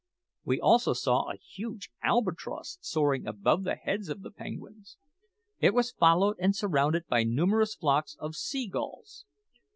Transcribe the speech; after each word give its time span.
We 0.45 0.59
also 0.59 0.93
saw 0.93 1.29
a 1.29 1.35
huge 1.37 1.91
albatross 2.01 2.79
soaring 2.81 3.27
above 3.27 3.63
the 3.63 3.75
heads 3.75 4.09
of 4.09 4.23
the 4.23 4.31
penguins. 4.31 4.97
It 5.59 5.75
was 5.75 5.91
followed 5.91 6.37
and 6.39 6.55
surrounded 6.55 7.05
by 7.07 7.23
numerous 7.23 7.75
flocks 7.75 8.17
of 8.19 8.35
sea 8.35 8.65
gulls. 8.65 9.25